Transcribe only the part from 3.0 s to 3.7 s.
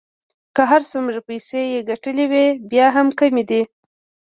کمې دي.